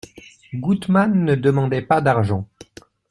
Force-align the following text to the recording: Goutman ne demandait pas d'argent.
Goutman 0.55 1.25
ne 1.27 1.35
demandait 1.35 1.83
pas 1.83 2.01
d'argent. 2.01 2.49